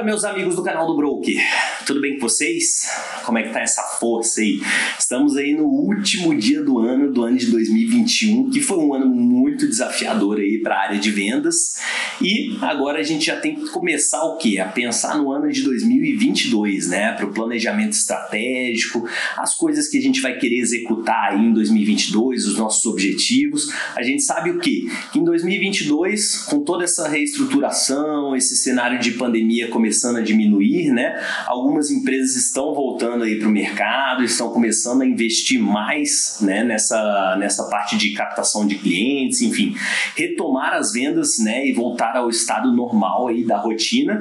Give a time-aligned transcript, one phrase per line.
[0.00, 1.36] Fala meus amigos do canal do Broker,
[1.84, 2.88] tudo bem com vocês?
[3.22, 4.58] Como é que tá essa força aí?
[4.98, 9.04] Estamos aí no último dia do ano, do ano de 2021, que foi um ano
[9.04, 11.74] muito desafiador aí para a área de vendas
[12.22, 14.58] e agora a gente já tem que começar o que?
[14.58, 17.12] A pensar no ano de 2022, né?
[17.12, 22.46] Para o planejamento estratégico, as coisas que a gente vai querer executar aí em 2022,
[22.46, 23.70] os nossos objetivos.
[23.94, 24.90] A gente sabe o que?
[25.12, 31.14] Que em 2022, com toda essa reestruturação, esse cenário de pandemia começando a diminuir, né?
[31.46, 36.64] Algumas empresas estão voltando aí para o mercado, estão começando a investir mais, né?
[36.64, 39.74] Nessa, nessa parte de captação de clientes, enfim,
[40.16, 41.66] retomar as vendas, né?
[41.66, 44.20] E voltar ao estado normal aí da rotina.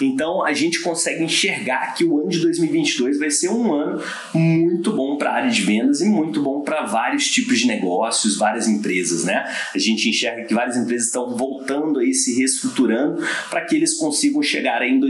[0.00, 4.02] Então a gente consegue enxergar que o ano de 2022 vai ser um ano
[4.34, 8.36] muito bom para a área de vendas e muito bom para vários tipos de negócios,
[8.36, 9.44] várias empresas, né?
[9.74, 14.42] A gente enxerga que várias empresas estão voltando aí, se reestruturando para que eles consigam
[14.42, 15.09] chegar aí em 2022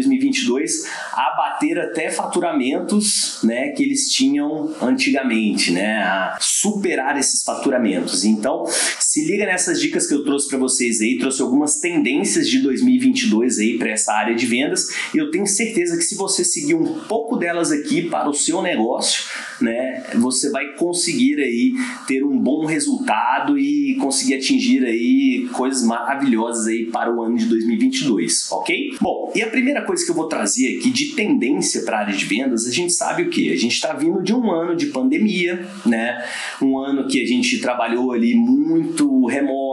[1.13, 8.25] a bater até faturamentos né, que eles tinham antigamente, né, a superar esses faturamentos.
[8.25, 8.65] Então,
[8.99, 13.59] se liga nessas dicas que eu trouxe para vocês aí, trouxe algumas tendências de 2022
[13.59, 14.89] aí para essa área de vendas.
[15.15, 18.63] E eu tenho certeza que se você seguir um pouco delas aqui para o seu
[18.63, 19.25] negócio,
[19.61, 21.75] né, você vai conseguir aí
[22.07, 27.47] ter um bom resultado e conseguir atingir aí coisas maravilhosas aí para o ano de
[27.47, 28.97] 2022, ok?
[29.01, 32.17] Bom, e a primeira coisa que eu vou trazer aqui de tendência para a área
[32.17, 33.53] de vendas, a gente sabe o que?
[33.53, 36.25] A gente está vindo de um ano de pandemia, né?
[36.63, 39.70] Um ano que a gente trabalhou ali muito remoto,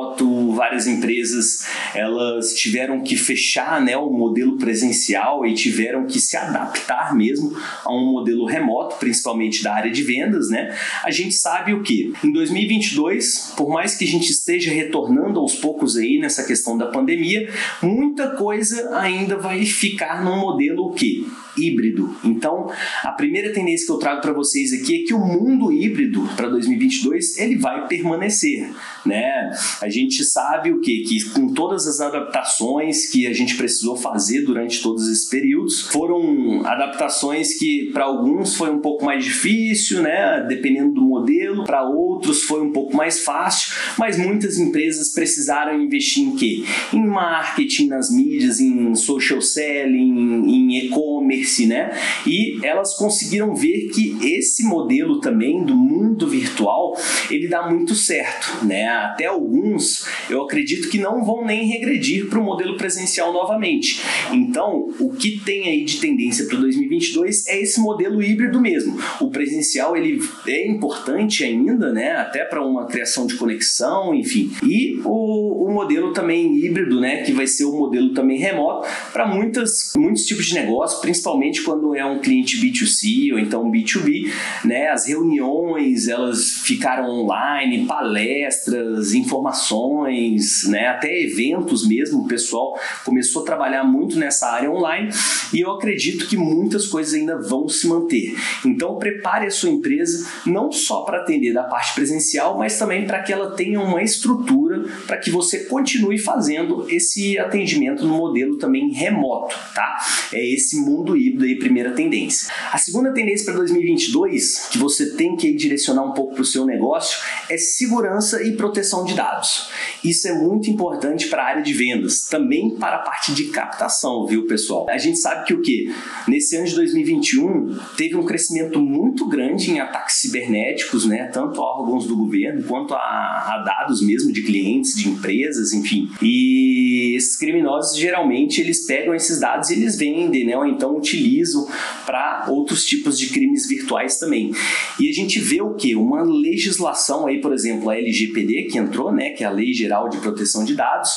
[0.53, 7.15] várias empresas elas tiveram que fechar, né, o modelo presencial e tiveram que se adaptar
[7.15, 10.75] mesmo a um modelo remoto, principalmente da área de vendas, né?
[11.03, 12.13] A gente sabe o que?
[12.23, 16.87] Em 2022, por mais que a gente esteja retornando aos poucos aí nessa questão da
[16.87, 17.49] pandemia,
[17.81, 21.25] muita coisa ainda vai ficar num modelo que?
[21.57, 22.15] Híbrido.
[22.23, 22.71] Então,
[23.03, 26.49] a primeira tendência que eu trago para vocês aqui é que o mundo híbrido para
[26.49, 28.69] 2022 ele vai permanecer,
[29.05, 29.51] né?
[29.81, 34.41] A gente sabe o que que com todas as adaptações que a gente precisou fazer
[34.41, 40.45] durante todos esses períodos, foram adaptações que para alguns foi um pouco mais difícil, né?
[40.47, 46.23] Dependendo do modelo, para outros foi um pouco mais fácil, mas muitas empresas precisaram investir
[46.23, 46.63] em quê?
[46.93, 51.91] Em marketing, nas mídias, em social selling, em e-commerce, né?
[52.25, 56.95] E elas conseguiram ver que esse modelo também do mundo virtual,
[57.29, 58.87] ele dá muito certo, né?
[58.87, 64.01] Até alguns, eu acredito que não vão nem regredir para o modelo presencial novamente.
[64.31, 68.97] Então, o que tem aí de tendência para 2022 é esse modelo híbrido mesmo.
[69.21, 72.11] O presencial ele é importante ainda, né?
[72.17, 74.51] Até para uma criação de conexão, enfim.
[74.63, 77.23] E o, o modelo também híbrido, né?
[77.23, 81.95] Que vai ser o modelo também remoto para muitas muitos tipos de negócio, principalmente quando
[81.95, 84.31] é um cliente B2C ou então B2B,
[84.63, 84.87] né?
[84.89, 90.87] As reuniões elas ficaram online, palestras, informações, né?
[90.87, 92.21] Até eventos mesmo.
[92.21, 95.09] O pessoal começou a trabalhar muito nessa área online
[95.53, 98.35] e eu acredito que muitas coisas ainda vão se manter.
[98.65, 103.21] Então prepare a sua empresa não só para atender da parte presencial, mas também para
[103.21, 108.91] que ela tenha uma estrutura para que você continue fazendo esse atendimento no modelo também
[108.91, 109.97] remoto, tá?
[110.31, 112.51] É esse mundo híbrido aí, primeira tendência.
[112.71, 116.65] A segunda tendência para 2022, que você tem que direcionar um pouco para o seu
[116.65, 117.19] negócio,
[117.49, 119.69] é segurança e proteção de dados.
[120.03, 124.25] Isso é muito importante para a área de vendas, também para a parte de captação,
[124.25, 124.87] viu, pessoal?
[124.89, 125.93] A gente sabe que o que?
[126.27, 131.29] Nesse ano de 2021, teve um crescimento muito grande em ataques cibernéticos, né?
[131.33, 136.09] Tanto a órgãos do governo quanto a, a dados mesmo de clientes, de empresas, enfim.
[136.21, 140.57] E esses criminosos geralmente eles pegam esses dados e eles vendem, né?
[140.57, 141.67] Ou então utilizam
[142.05, 144.51] para outros tipos de crimes virtuais também.
[144.99, 145.95] E a gente vê o que?
[145.95, 149.31] Uma legislação aí, por exemplo, a LGPD que entrou, né?
[149.31, 151.11] Que é a Lei Geral de Proteção de Dados,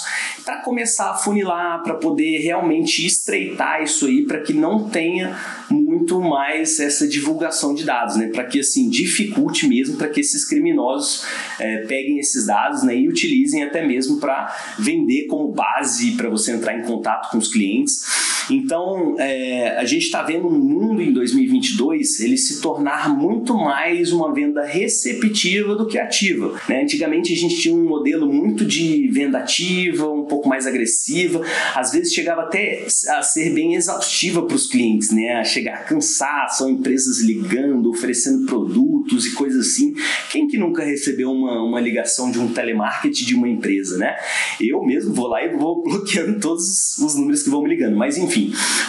[0.44, 5.36] para começar a funilar, para poder realmente estreitar isso aí, para que não tenha
[5.70, 8.28] muito mais essa divulgação de dados, né?
[8.28, 11.24] Para que assim dificulte mesmo para que esses criminosos
[11.58, 12.96] é, peguem esses dados, né?
[12.96, 17.48] E utilizem até mesmo para vender como base para você entrar em contato com os
[17.48, 18.04] clientes.
[18.50, 24.12] Então, é, a gente está vendo um mundo em 2022 ele se tornar muito mais
[24.12, 26.60] uma venda receptiva do que ativa.
[26.68, 26.82] Né?
[26.82, 31.40] Antigamente a gente tinha um modelo muito de venda ativa, um pouco mais agressiva,
[31.74, 35.34] às vezes chegava até a ser bem exaustiva para os clientes, né?
[35.34, 36.00] a chegar a
[36.48, 39.94] são empresas ligando, oferecendo produtos e coisas assim.
[40.30, 44.16] Quem que nunca recebeu uma, uma ligação de um telemarketing de uma empresa, né?
[44.60, 48.16] Eu mesmo vou lá e vou bloqueando todos os números que vão me ligando, mas
[48.16, 48.39] enfim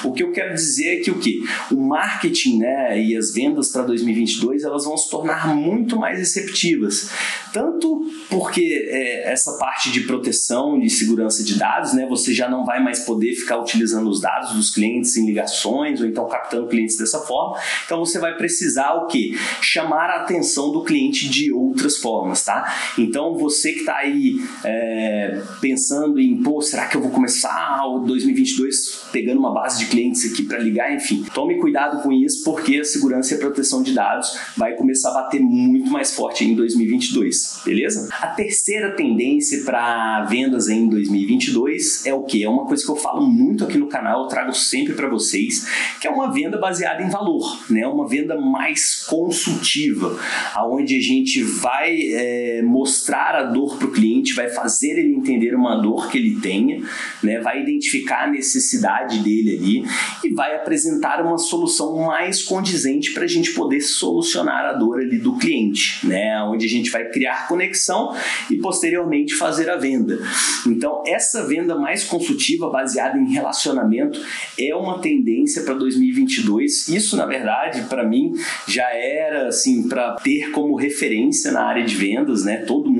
[0.04, 3.70] O que eu quero dizer é que o que o marketing, né, e as vendas
[3.70, 7.12] para 2022 elas vão se tornar muito mais receptivas,
[7.54, 12.66] tanto porque é, essa parte de proteção, de segurança de dados, né, você já não
[12.66, 16.98] vai mais poder ficar utilizando os dados dos clientes em ligações ou então captando clientes
[16.98, 17.58] dessa forma.
[17.86, 22.74] Então você vai precisar o que chamar a atenção do cliente de outras formas, tá?
[22.98, 28.00] Então você que está aí é, pensando em, pô, será que eu vou começar o
[28.00, 32.78] 2022 pegando uma base de clientes aqui para ligar, enfim, tome cuidado com isso porque
[32.78, 36.56] a segurança e a proteção de dados vai começar a bater muito mais forte em
[36.56, 38.08] 2022, beleza?
[38.22, 42.44] A terceira tendência para vendas em 2022 é o que?
[42.44, 45.68] É uma coisa que eu falo muito aqui no canal, eu trago sempre para vocês,
[46.00, 47.88] que é uma venda baseada em valor, né?
[47.88, 50.18] Uma venda mais consultiva,
[50.54, 55.56] aonde a gente vai é, mostrar a dor para o cliente, vai fazer ele entender
[55.56, 56.84] uma dor que ele tenha,
[57.24, 57.40] né?
[57.40, 59.86] Vai identificar a necessidade dele ali
[60.24, 65.18] e vai apresentar uma solução mais condizente para a gente poder solucionar a dor ali
[65.18, 66.42] do cliente, né?
[66.44, 68.16] Onde a gente vai criar conexão
[68.50, 70.20] e posteriormente fazer a venda.
[70.68, 74.20] Então, essa venda mais consultiva baseada em relacionamento
[74.60, 76.90] é uma tendência para 2022.
[76.90, 78.34] Isso, na verdade, para mim
[78.68, 82.58] já era assim para ter como referência na área de vendas, né?
[82.58, 82.91] Todo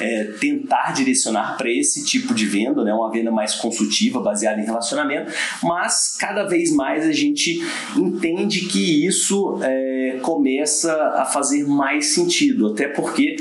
[0.00, 2.92] é, tentar direcionar para esse tipo de venda, né?
[2.92, 5.32] Uma venda mais consultiva baseada em relacionamento,
[5.62, 7.60] mas cada vez mais a gente
[7.96, 9.58] entende que isso
[10.22, 13.36] começa a fazer mais sentido, até porque,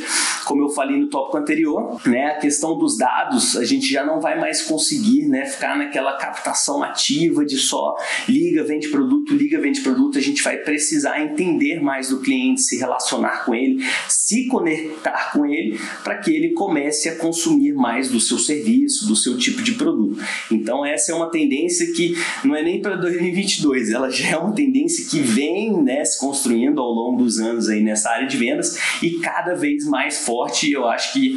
[0.46, 2.28] como eu falei no tópico anterior, né?
[2.28, 5.46] A questão dos dados, a gente já não vai mais conseguir, né?
[5.46, 7.96] Ficar naquela captação ativa de só
[8.28, 12.78] liga, vende produto, liga, vende produto, a gente vai precisar entender mais do cliente, se
[12.78, 18.20] relacionar com ele, se conectar com ele, para que ele comece a consumir mais do
[18.20, 20.20] seu serviço, do seu tipo de produto.
[20.52, 24.54] Então, essa é uma tendência que não é nem para 2022, ela já é uma
[24.54, 26.45] tendência que vem né, se construindo
[26.80, 30.72] ao longo dos anos aí nessa área de vendas e cada vez mais forte.
[30.72, 31.36] Eu acho que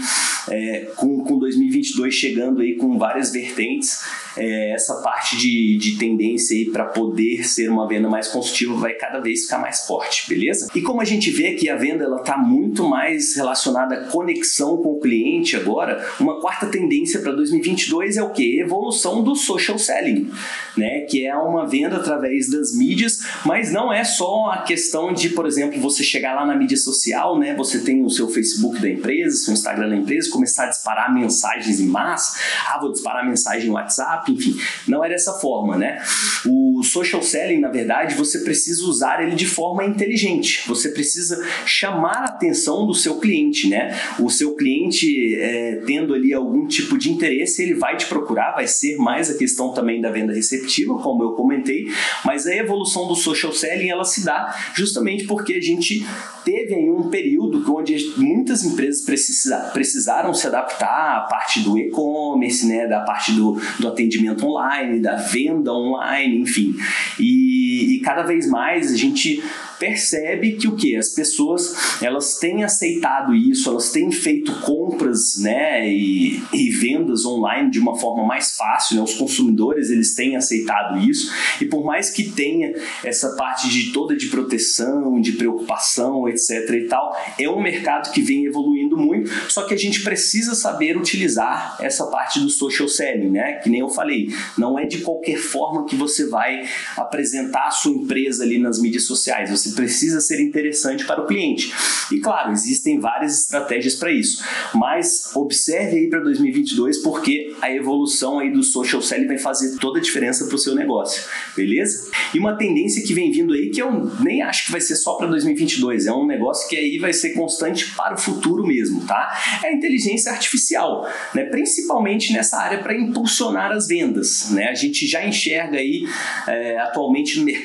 [0.50, 4.02] é, com, com 2022 chegando aí com várias vertentes,
[4.36, 8.94] é, essa parte de, de tendência aí para poder ser uma venda mais consultiva vai
[8.94, 10.68] cada vez ficar mais forte, beleza?
[10.74, 14.76] E como a gente vê que a venda ela está muito mais relacionada à conexão
[14.78, 18.60] com o cliente agora, uma quarta tendência para 2022 é o que?
[18.60, 20.30] Evolução do social selling,
[20.76, 21.00] né?
[21.00, 25.46] Que é uma venda através das mídias, mas não é só a questão de, por
[25.46, 27.54] exemplo, você chegar lá na mídia social, né?
[27.54, 31.80] Você tem o seu Facebook da empresa, seu Instagram da empresa, começar a disparar mensagens
[31.80, 34.56] em massa, ah, vou disparar mensagem no WhatsApp, enfim,
[34.86, 36.02] não é dessa forma, né?
[36.46, 40.62] O social selling, na verdade, você precisa usar ele de forma inteligente.
[40.66, 43.98] Você precisa chamar a atenção do seu cliente, né?
[44.18, 48.66] O seu cliente é, tendo ali algum tipo de interesse, ele vai te procurar, vai
[48.66, 51.86] ser mais a questão também da venda receptiva, como eu comentei,
[52.24, 54.87] mas a evolução do social selling ela se dá justamente
[55.26, 56.04] porque a gente
[56.44, 62.66] teve aí um período onde muitas empresas precisa, precisaram se adaptar à parte do e-commerce,
[62.66, 66.74] né, da parte do, do atendimento online, da venda online, enfim.
[67.20, 69.42] E, e cada vez mais a gente
[69.78, 75.88] percebe que o que as pessoas elas têm aceitado isso, elas têm feito compras, né,
[75.88, 79.02] e, e vendas online de uma forma mais fácil, né?
[79.02, 84.16] Os consumidores eles têm aceitado isso e por mais que tenha essa parte de toda
[84.16, 89.62] de proteção, de preocupação, etc e tal, é um mercado que vem evoluindo muito, só
[89.62, 93.54] que a gente precisa saber utilizar essa parte do social selling, né?
[93.54, 96.64] Que nem eu falei, não é de qualquer forma que você vai
[96.96, 99.50] apresentar a sua empresa ali nas mídias sociais.
[99.50, 101.72] Você precisa ser interessante para o cliente.
[102.10, 104.42] E claro, existem várias estratégias para isso.
[104.74, 109.98] Mas observe aí para 2022 porque a evolução aí do social selling vai fazer toda
[109.98, 111.22] a diferença para o seu negócio,
[111.54, 112.10] beleza?
[112.34, 115.14] E uma tendência que vem vindo aí que eu nem acho que vai ser só
[115.14, 119.38] para 2022, é um negócio que aí vai ser constante para o futuro mesmo, tá?
[119.62, 121.44] É a inteligência artificial, né?
[121.44, 124.68] Principalmente nessa área para impulsionar as vendas, né?
[124.68, 126.04] A gente já enxerga aí
[126.46, 127.57] é, atualmente no mercado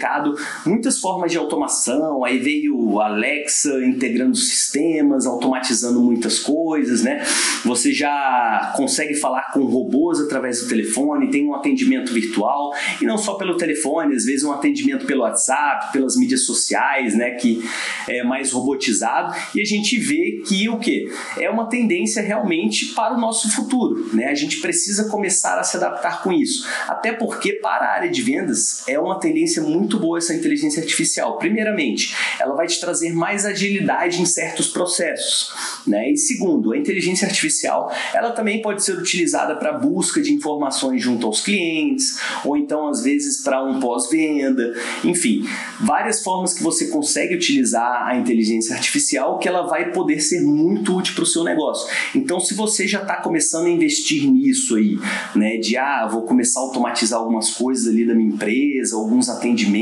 [0.65, 7.23] muitas formas de automação, aí veio Alexa integrando sistemas, automatizando muitas coisas, né?
[7.65, 12.71] Você já consegue falar com robôs através do telefone, tem um atendimento virtual
[13.01, 17.31] e não só pelo telefone, às vezes um atendimento pelo WhatsApp, pelas mídias sociais, né,
[17.31, 17.63] que
[18.07, 23.15] é mais robotizado e a gente vê que o que é uma tendência realmente para
[23.15, 24.25] o nosso futuro, né?
[24.25, 28.21] A gente precisa começar a se adaptar com isso, até porque para a área de
[28.21, 31.37] vendas é uma tendência muito boa essa inteligência artificial.
[31.37, 35.51] Primeiramente, ela vai te trazer mais agilidade em certos processos,
[35.85, 36.11] né?
[36.11, 41.27] E segundo, a inteligência artificial, ela também pode ser utilizada para busca de informações junto
[41.27, 44.73] aos clientes, ou então às vezes para um pós-venda,
[45.03, 45.47] enfim,
[45.79, 50.95] várias formas que você consegue utilizar a inteligência artificial que ela vai poder ser muito
[50.97, 51.87] útil para o seu negócio.
[52.15, 54.97] Então, se você já está começando a investir nisso aí,
[55.35, 59.72] né, de ah, vou começar a automatizar algumas coisas ali da minha empresa, alguns atendimentos,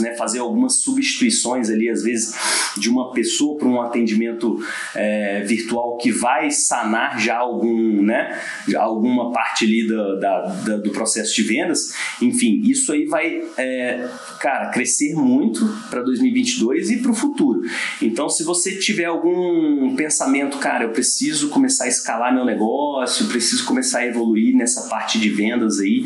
[0.00, 2.34] né, fazer algumas substituições ali, às vezes,
[2.76, 4.58] de uma pessoa para um atendimento
[4.94, 8.38] é, virtual que vai sanar já algum, né,
[8.76, 11.92] alguma parte ali da, da, da, do processo de vendas.
[12.20, 14.08] Enfim, isso aí vai, é,
[14.40, 17.62] cara, crescer muito para 2022 e para o futuro.
[18.00, 23.64] Então, se você tiver algum pensamento, cara, eu preciso começar a escalar meu negócio, preciso
[23.64, 26.04] começar a evoluir nessa parte de vendas aí,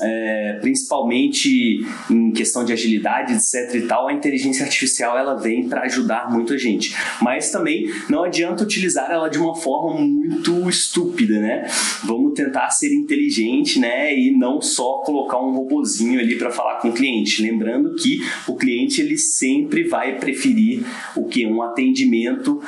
[0.00, 5.82] é, principalmente em questão de agilidade, etc e tal, a inteligência artificial ela vem para
[5.82, 6.94] ajudar muito a gente.
[7.20, 11.66] Mas também não adianta utilizar ela de uma forma muito estúpida, né?
[12.04, 14.16] Vamos tentar ser inteligente, né?
[14.16, 17.42] E não só colocar um robozinho ali para falar com o cliente.
[17.42, 20.84] Lembrando que o cliente ele sempre vai preferir
[21.16, 22.60] o que um atendimento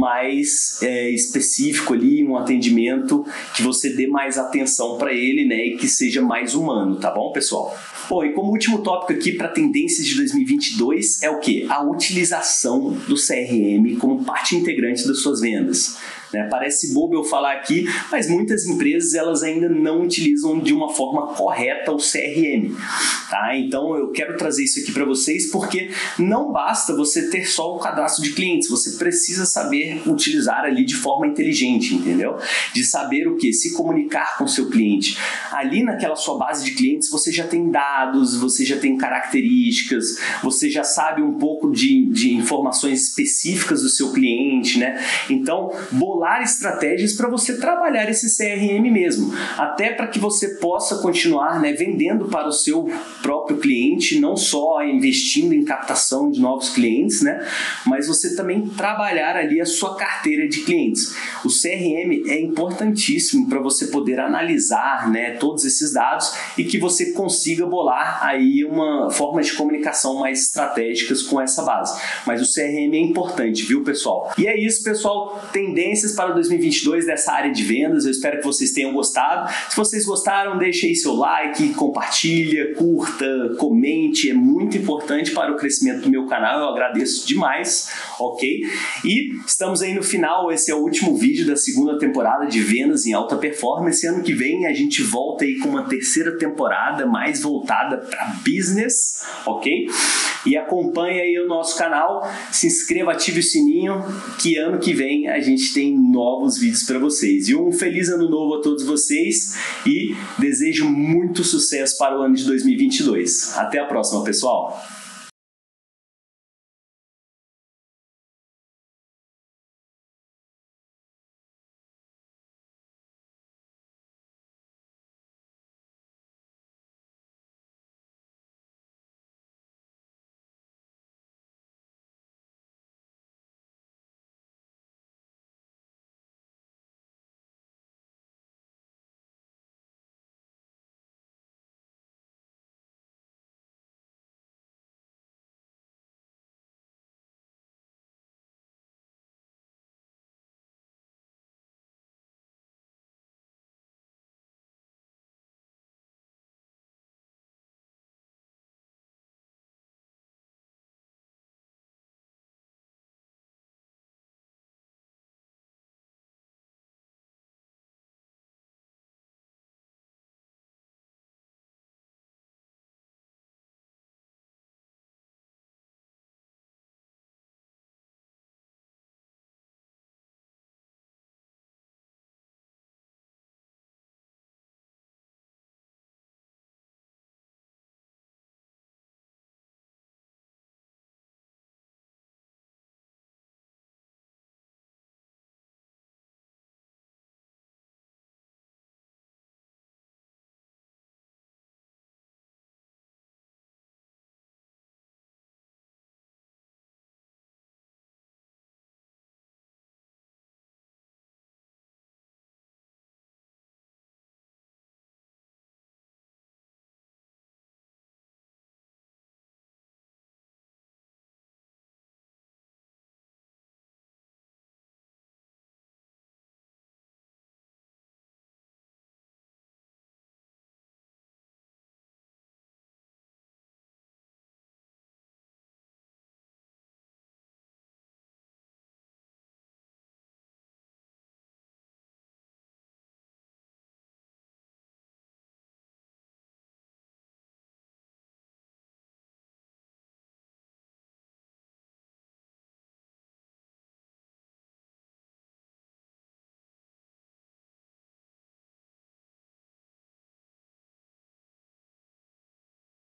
[0.00, 5.76] mais é, específico ali, um atendimento que você dê mais atenção para ele, né, e
[5.76, 7.78] que seja mais humano, tá bom, pessoal?
[8.08, 11.66] Bom, e como último tópico aqui para tendências de 2022 é o que?
[11.68, 15.98] A utilização do CRM como parte integrante das suas vendas.
[16.32, 16.46] Né?
[16.50, 21.28] Parece bobo eu falar aqui, mas muitas empresas elas ainda não utilizam de uma forma
[21.34, 22.74] correta o CRM.
[23.28, 23.56] Tá?
[23.56, 27.78] Então eu quero trazer isso aqui para vocês porque não basta você ter só o
[27.78, 32.36] cadastro de clientes, você precisa saber utilizar ali de forma inteligente, entendeu?
[32.72, 33.52] De saber o que?
[33.52, 35.18] Se comunicar com seu cliente.
[35.52, 40.70] Ali naquela sua base de clientes você já tem dados, você já tem características, você
[40.70, 45.02] já sabe um pouco de, de informações específicas do seu cliente, né?
[45.28, 51.60] Então, bolar estratégias para você trabalhar esse CRM mesmo, até para que você possa continuar
[51.60, 52.90] né, vendendo para o seu
[53.22, 57.46] próprio cliente, não só investindo em captação de novos clientes, né,
[57.86, 61.14] mas você também trabalhar ali a sua carteira de clientes.
[61.44, 67.12] O CRM é importantíssimo para você poder analisar né, todos esses dados e que você
[67.12, 72.00] consiga bolar aí uma forma de comunicação mais estratégicas com essa base.
[72.26, 74.32] Mas o CRM é importante, viu, pessoal?
[74.36, 75.40] E é isso, pessoal.
[75.52, 78.04] Tendências para 2022 dessa área de vendas.
[78.04, 79.50] Eu espero que vocês tenham gostado.
[79.68, 84.30] Se vocês gostaram, deixe aí seu like, compartilha, curta, comente.
[84.30, 86.60] É muito importante para o crescimento do meu canal.
[86.60, 88.62] Eu agradeço demais, ok?
[89.04, 90.50] E estamos aí no final.
[90.50, 94.06] Esse é o último vídeo da segunda temporada de vendas em alta performance.
[94.06, 99.24] Ano que vem a gente volta aí com uma terceira temporada mais voltada para business,
[99.46, 99.88] ok?
[100.46, 104.02] E acompanhe aí o nosso canal, se inscreva, ative o sininho,
[104.40, 107.48] que ano que vem a gente tem novos vídeos para vocês.
[107.48, 109.56] E um feliz ano novo a todos vocês
[109.86, 113.56] e desejo muito sucesso para o ano de 2022.
[113.56, 114.99] Até a próxima, pessoal!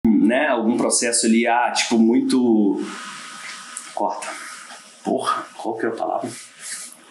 [0.07, 2.83] Né, algum processo ali, ah, tipo, muito.
[3.95, 4.29] Corta.
[5.03, 6.29] Porra, qual que é a palavra?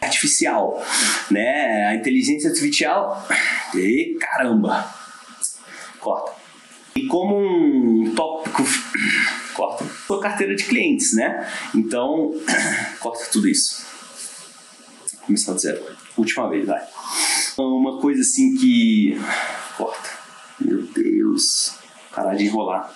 [0.02, 0.84] Artificial,
[1.32, 1.88] né?
[1.88, 3.26] A inteligência artificial.
[3.74, 4.94] E caramba!
[6.00, 6.34] Corta.
[6.96, 8.64] E como um tópico.
[9.54, 9.86] Corta.
[10.06, 11.50] Sua carteira de clientes, né?
[11.74, 12.34] Então,
[13.00, 13.86] corta tudo isso.
[15.26, 15.84] Começar do zero.
[16.18, 16.82] Última vez, vai.
[17.58, 19.20] Uma coisa assim que.
[19.78, 20.10] Corta.
[20.60, 21.85] Meu Deus.
[22.16, 22.90] Parar de enrolar.